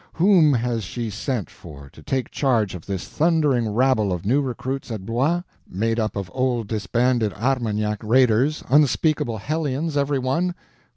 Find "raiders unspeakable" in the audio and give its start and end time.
8.01-9.37